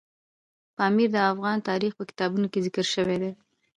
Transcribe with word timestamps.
پامیر 0.77 1.09
د 1.13 1.17
افغان 1.31 1.57
تاریخ 1.69 1.91
په 1.95 2.03
کتابونو 2.09 2.45
کې 2.51 2.59
ذکر 2.65 2.85
شوی 2.93 3.17
دی. 3.23 3.31